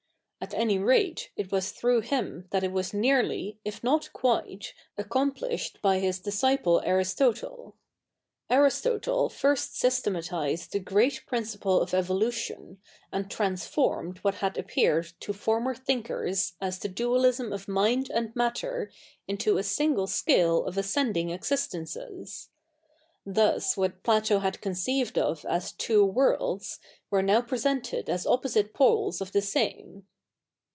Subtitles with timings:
[0.43, 5.79] At a7iy rate, it was through him that it was 7iearly, if 7iot quite, accomplished
[5.83, 7.75] by his disciple Aristotle.
[8.49, 8.57] 74 THE NEW REPUBLIC [bk.
[8.57, 8.57] ii
[8.95, 12.77] Aristotle first systematised the great prmciple of evolutio7i^
[13.13, 18.91] and transformed what had appeared to former thi7ikers as the dualism of mind and matter
[19.29, 22.47] ifito a single scale of ascendi?ig existe?ices.
[23.23, 26.79] Thus what Plato had co?iceived of as two worlds^
[27.11, 30.07] were now presented as opposite poles of the same.